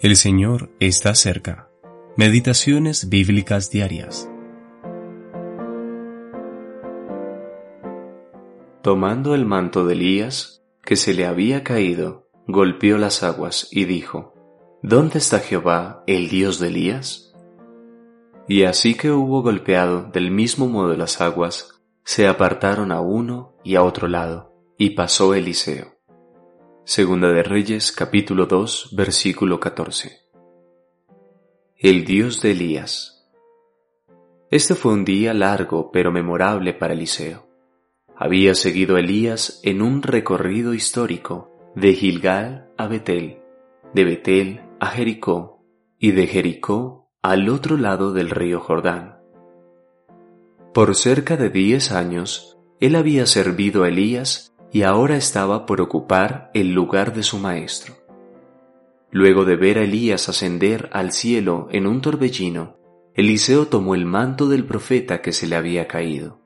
El 0.00 0.16
Señor 0.16 0.70
está 0.80 1.14
cerca. 1.14 1.70
Meditaciones 2.16 3.08
bíblicas 3.08 3.70
diarias. 3.70 4.28
Tomando 8.82 9.34
el 9.34 9.46
manto 9.46 9.86
de 9.86 9.94
Elías, 9.94 10.62
que 10.82 10.96
se 10.96 11.14
le 11.14 11.26
había 11.26 11.62
caído, 11.62 12.28
golpeó 12.46 12.98
las 12.98 13.22
aguas 13.22 13.68
y 13.70 13.84
dijo, 13.84 14.34
¿Dónde 14.82 15.18
está 15.18 15.38
Jehová, 15.38 16.02
el 16.06 16.28
Dios 16.28 16.58
de 16.58 16.68
Elías? 16.68 17.32
Y 18.48 18.64
así 18.64 18.94
que 18.96 19.10
hubo 19.12 19.42
golpeado 19.42 20.10
del 20.12 20.30
mismo 20.30 20.66
modo 20.66 20.94
las 20.96 21.20
aguas, 21.20 21.80
se 22.02 22.26
apartaron 22.26 22.90
a 22.92 23.00
uno 23.00 23.56
y 23.62 23.76
a 23.76 23.82
otro 23.82 24.08
lado, 24.08 24.52
y 24.76 24.90
pasó 24.90 25.34
Eliseo. 25.34 25.93
Segunda 26.86 27.32
de 27.32 27.42
Reyes 27.42 27.92
capítulo 27.92 28.44
2 28.44 28.90
versículo 28.94 29.58
14. 29.58 30.20
El 31.78 32.04
Dios 32.04 32.42
de 32.42 32.50
Elías. 32.50 33.26
Este 34.50 34.74
fue 34.74 34.92
un 34.92 35.02
día 35.06 35.32
largo 35.32 35.90
pero 35.90 36.12
memorable 36.12 36.74
para 36.74 36.92
Eliseo. 36.92 37.48
Había 38.14 38.54
seguido 38.54 38.96
a 38.96 39.00
Elías 39.00 39.60
en 39.62 39.80
un 39.80 40.02
recorrido 40.02 40.74
histórico 40.74 41.50
de 41.74 41.94
Gilgal 41.94 42.70
a 42.76 42.86
Betel, 42.86 43.38
de 43.94 44.04
Betel 44.04 44.60
a 44.78 44.88
Jericó 44.88 45.64
y 45.98 46.12
de 46.12 46.26
Jericó 46.26 47.08
al 47.22 47.48
otro 47.48 47.78
lado 47.78 48.12
del 48.12 48.28
río 48.28 48.60
Jordán. 48.60 49.20
Por 50.74 50.94
cerca 50.94 51.38
de 51.38 51.48
diez 51.48 51.92
años, 51.92 52.58
él 52.78 52.94
había 52.94 53.24
servido 53.24 53.84
a 53.84 53.88
Elías 53.88 54.53
y 54.74 54.82
ahora 54.82 55.16
estaba 55.16 55.66
por 55.66 55.80
ocupar 55.80 56.50
el 56.52 56.72
lugar 56.72 57.14
de 57.14 57.22
su 57.22 57.38
maestro. 57.38 57.94
Luego 59.12 59.44
de 59.44 59.54
ver 59.54 59.78
a 59.78 59.84
Elías 59.84 60.28
ascender 60.28 60.90
al 60.92 61.12
cielo 61.12 61.68
en 61.70 61.86
un 61.86 62.00
torbellino, 62.00 62.76
Eliseo 63.14 63.68
tomó 63.68 63.94
el 63.94 64.04
manto 64.04 64.48
del 64.48 64.66
profeta 64.66 65.22
que 65.22 65.32
se 65.32 65.46
le 65.46 65.54
había 65.54 65.86
caído. 65.86 66.40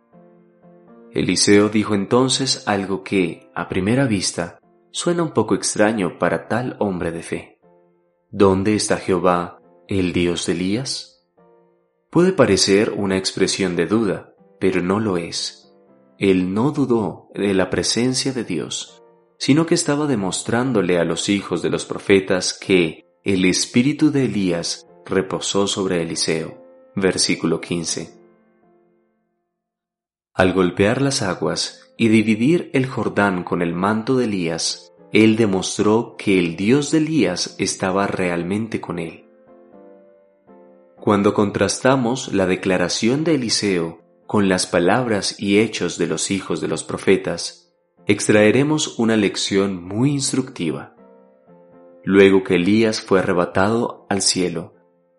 Eliseo 1.11 1.71
dijo 1.71 1.95
entonces 1.95 2.69
algo 2.69 3.03
que, 3.03 3.51
a 3.55 3.67
primera 3.71 4.05
vista, 4.05 4.59
suena 4.91 5.23
un 5.23 5.31
poco 5.31 5.55
extraño 5.55 6.19
para 6.19 6.49
tal 6.49 6.77
hombre 6.81 7.13
de 7.13 7.23
fe. 7.23 7.59
¿Dónde 8.31 8.75
está 8.75 8.99
Jehová, 8.99 9.63
el 9.89 10.13
Dios 10.13 10.45
de 10.45 10.53
Elías? 10.53 11.27
Puede 12.11 12.35
parecer 12.35 12.93
una 12.95 13.17
expresión 13.17 13.75
de 13.75 13.87
duda, 13.87 14.35
pero 14.61 14.83
no 14.83 15.01
lo 15.01 15.17
es 15.17 15.68
él 16.19 16.53
no 16.53 16.73
dudó 16.73 17.29
de 17.35 17.55
la 17.55 17.71
presencia 17.71 18.33
de 18.33 18.45
Dios, 18.45 19.03
sino 19.39 19.67
que 19.67 19.75
estaba 19.75 20.07
demostrándole 20.07 20.99
a 20.99 21.05
los 21.05 21.29
hijos 21.29 21.63
de 21.63 21.71
los 21.71 21.85
profetas 21.85 22.53
que 22.53 23.07
el 23.23 23.45
espíritu 23.45 24.11
de 24.11 24.25
Elías 24.25 24.87
reposó 25.07 25.67
sobre 25.69 26.03
Eliseo. 26.03 26.65
Versículo 26.97 27.61
15. 27.61 28.19
Al 30.35 30.53
golpear 30.53 31.01
las 31.01 31.23
aguas 31.23 31.93
y 31.97 32.09
dividir 32.09 32.71
el 32.73 32.87
Jordán 32.87 33.45
con 33.45 33.63
el 33.63 33.73
manto 33.73 34.17
de 34.17 34.25
Elías, 34.25 34.93
él 35.13 35.37
demostró 35.37 36.17
que 36.19 36.39
el 36.39 36.57
Dios 36.57 36.91
de 36.91 36.99
Elías 36.99 37.55
estaba 37.59 38.09
realmente 38.09 38.81
con 38.81 38.99
él. 38.99 39.25
Cuando 40.97 41.33
contrastamos 41.33 42.33
la 42.35 42.47
declaración 42.47 43.23
de 43.23 43.37
Eliseo 43.37 44.08
con 44.29 44.51
las 44.51 44.67
palabras 44.67 45.37
y 45.39 45.59
hechos 45.59 45.97
de 45.97 46.07
los 46.07 46.31
hijos 46.31 46.61
de 46.61 46.69
los 46.69 46.85
profetas, 46.85 47.73
extraeremos 48.07 48.99
una 48.99 49.17
lección 49.17 49.83
muy 49.83 50.11
instructiva. 50.11 50.95
Luego 52.05 52.45
que 52.45 52.57
Elías 52.57 53.01
fue 53.01 53.21
arrebatado 53.21 54.07
al 54.11 54.21
cielo, 54.21 54.75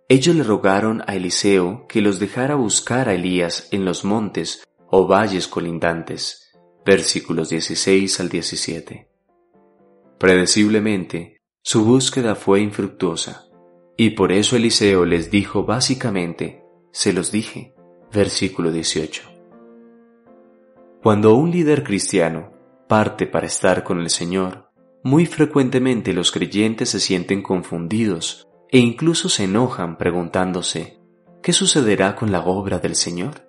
ellos 0.10 0.36
le 0.36 0.44
rogaron 0.44 1.02
a 1.08 1.16
Eliseo 1.16 1.88
que 1.90 2.04
los 2.04 2.20
dejara 2.20 2.54
buscar 2.54 3.10
a 3.10 3.16
Elías 3.16 3.68
en 3.72 3.84
los 3.84 4.06
montes 4.06 4.64
o 4.92 5.08
valles 5.08 5.48
colindantes. 5.48 6.52
Versículos 6.86 7.50
16 7.50 8.20
al 8.20 8.30
17. 8.30 9.10
Predeciblemente, 10.20 11.42
su 11.64 11.84
búsqueda 11.84 12.36
fue 12.36 12.62
infructuosa, 12.62 13.48
y 13.98 14.12
por 14.12 14.32
eso 14.32 14.56
Eliseo 14.56 15.04
les 15.04 15.32
dijo 15.32 15.66
básicamente, 15.66 16.64
se 16.92 17.12
los 17.12 17.32
dije, 17.32 17.74
versículo 18.12 18.72
18. 18.72 19.24
Cuando 21.02 21.36
un 21.36 21.52
líder 21.52 21.84
cristiano 21.84 22.52
parte 22.88 23.28
para 23.28 23.46
estar 23.46 23.84
con 23.84 24.00
el 24.00 24.10
Señor, 24.10 24.70
muy 25.04 25.26
frecuentemente 25.26 26.12
los 26.14 26.32
creyentes 26.32 26.90
se 26.90 27.00
sienten 27.00 27.42
confundidos 27.42 28.50
e 28.70 28.80
incluso 28.80 29.30
se 29.30 29.46
enojan 29.46 29.98
preguntándose, 29.98 31.00
¿qué 31.42 31.54
sucederá 31.54 32.16
con 32.16 32.32
la 32.32 32.42
obra 32.42 32.80
del 32.80 32.96
Señor? 32.96 33.48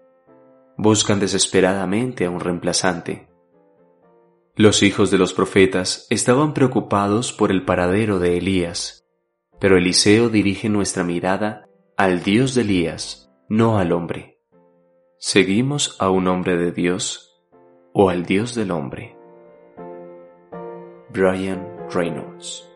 Buscan 0.76 1.18
desesperadamente 1.20 2.26
a 2.26 2.30
un 2.30 2.40
reemplazante. 2.40 3.28
Los 4.56 4.82
hijos 4.82 5.10
de 5.10 5.18
los 5.18 5.32
profetas 5.32 6.06
estaban 6.10 6.52
preocupados 6.54 7.32
por 7.32 7.50
el 7.50 7.64
paradero 7.64 8.18
de 8.18 8.36
Elías, 8.36 9.06
pero 9.58 9.76
Eliseo 9.76 10.28
dirige 10.28 10.68
nuestra 10.68 11.02
mirada 11.02 11.66
al 11.96 12.22
Dios 12.22 12.54
de 12.54 12.62
Elías, 12.62 13.30
no 13.48 13.78
al 13.78 13.92
hombre. 13.92 14.29
¿Seguimos 15.22 16.00
a 16.00 16.08
un 16.08 16.28
hombre 16.28 16.56
de 16.56 16.72
Dios 16.72 17.38
o 17.92 18.08
al 18.08 18.24
Dios 18.24 18.54
del 18.54 18.70
hombre? 18.70 19.18
Brian 21.10 21.76
Reynolds 21.90 22.66